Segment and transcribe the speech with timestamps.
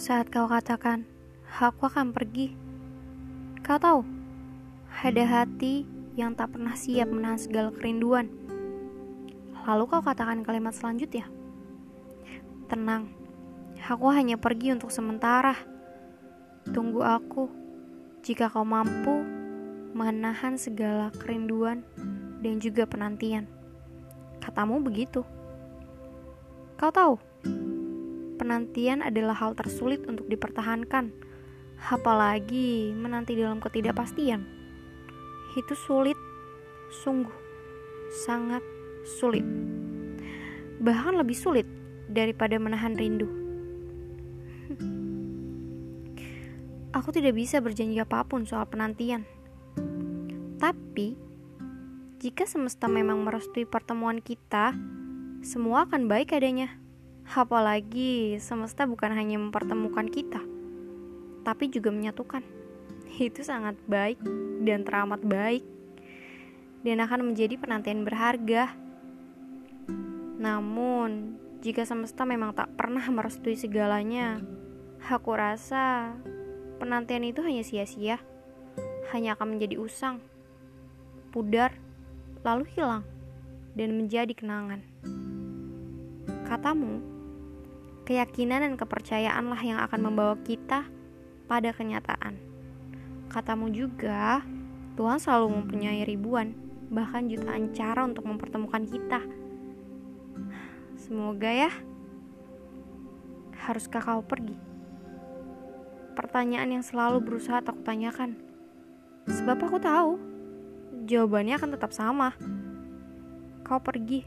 [0.00, 1.04] Saat kau katakan,
[1.60, 2.56] aku akan pergi.
[3.60, 4.00] Kau tahu,
[5.04, 5.84] ada hati
[6.16, 8.32] yang tak pernah siap menahan segala kerinduan.
[9.68, 11.28] Lalu kau katakan kalimat selanjutnya.
[12.72, 13.12] Tenang,
[13.76, 15.52] aku hanya pergi untuk sementara.
[16.72, 17.52] Tunggu aku,
[18.24, 19.20] jika kau mampu
[19.92, 21.84] menahan segala kerinduan
[22.40, 23.44] dan juga penantian.
[24.40, 25.28] Katamu begitu.
[26.80, 27.20] Kau tahu,
[28.40, 31.12] penantian adalah hal tersulit untuk dipertahankan,
[31.92, 34.40] apalagi menanti dalam ketidakpastian.
[35.60, 36.16] Itu sulit,
[37.04, 37.36] sungguh
[38.24, 38.64] sangat
[39.04, 39.44] sulit.
[40.80, 41.68] Bahkan lebih sulit
[42.08, 43.28] daripada menahan rindu.
[46.96, 49.28] Aku tidak bisa berjanji apa pun soal penantian.
[50.58, 51.14] Tapi,
[52.18, 54.74] jika semesta memang merestui pertemuan kita,
[55.40, 56.80] semua akan baik adanya.
[57.30, 60.42] Apalagi semesta bukan hanya mempertemukan kita,
[61.46, 62.42] tapi juga menyatukan.
[63.22, 64.18] Itu sangat baik
[64.66, 65.62] dan teramat baik,
[66.82, 68.74] dan akan menjadi penantian berharga.
[70.42, 74.42] Namun, jika semesta memang tak pernah merestui segalanya,
[75.06, 76.10] aku rasa
[76.82, 78.18] penantian itu hanya sia-sia,
[79.14, 80.18] hanya akan menjadi usang,
[81.30, 81.78] pudar,
[82.42, 83.06] lalu hilang,
[83.78, 84.82] dan menjadi kenangan.
[86.50, 87.19] Katamu,
[88.08, 90.88] keyakinan dan kepercayaanlah yang akan membawa kita
[91.50, 92.38] pada kenyataan.
[93.30, 94.42] Katamu juga,
[94.98, 96.54] Tuhan selalu mempunyai ribuan,
[96.90, 99.22] bahkan jutaan cara untuk mempertemukan kita.
[100.98, 101.70] Semoga ya.
[103.60, 104.58] Haruskah kau pergi?
[106.18, 108.36] Pertanyaan yang selalu berusaha tak tanyakan.
[109.30, 110.18] Sebab aku tahu,
[111.06, 112.34] jawabannya akan tetap sama.
[113.62, 114.26] Kau pergi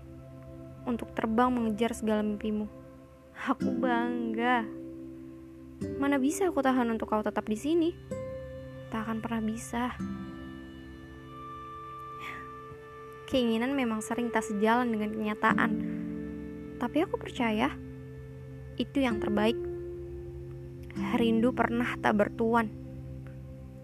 [0.87, 2.82] untuk terbang mengejar segala mimpimu.
[3.33, 4.63] Aku bangga.
[5.97, 7.89] Mana bisa aku tahan untuk kau tetap di sini?
[8.93, 9.97] Tak akan pernah bisa.
[13.25, 15.71] Keinginan memang sering tak sejalan dengan kenyataan.
[16.77, 17.73] Tapi aku percaya
[18.77, 19.57] itu yang terbaik.
[21.17, 22.69] Rindu pernah tak bertuan.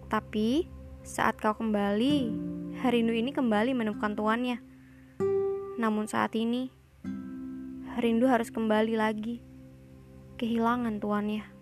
[0.06, 0.70] Tapi
[1.02, 2.16] saat kau kembali,
[2.86, 4.62] rindu ini kembali menemukan tuannya.
[5.82, 6.70] Namun saat ini,
[7.98, 9.42] rindu harus kembali lagi,
[10.38, 11.59] kehilangan tuannya.